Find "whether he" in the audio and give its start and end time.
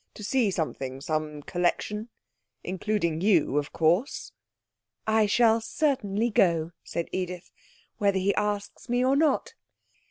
7.99-8.33